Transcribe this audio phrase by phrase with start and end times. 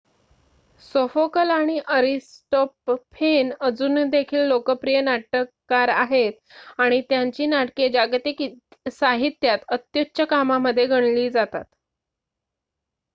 [0.83, 8.41] सोफोकल आणि अरिस्टॉपफेन अजून देखील लोकप्रिय नाटककार आहेत आणि त्यांची नाटके जागतिक
[8.91, 11.65] साहित्यात अत्युच्च कामामध्ये गणली जातात